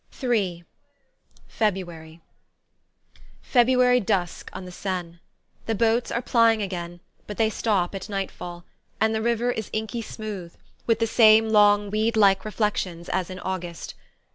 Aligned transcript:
III 0.23 0.63
FEBRUARY 1.47 2.21
FEBRUARY 3.43 3.99
dusk 3.99 4.49
on 4.51 4.65
the 4.65 4.71
Seine. 4.71 5.19
The 5.67 5.75
boats 5.75 6.09
are 6.11 6.23
plying 6.23 6.59
again, 6.59 7.01
but 7.27 7.37
they 7.37 7.51
stop 7.51 7.93
at 7.93 8.09
nightfall, 8.09 8.65
and 8.99 9.13
the 9.13 9.21
river 9.21 9.51
is 9.51 9.69
inky 9.71 10.01
smooth, 10.01 10.55
with 10.87 10.97
the 10.97 11.05
same 11.05 11.49
long 11.49 11.91
weed 11.91 12.17
like 12.17 12.43
reflections 12.45 13.09
as 13.09 13.29
in 13.29 13.37
August. 13.41 13.93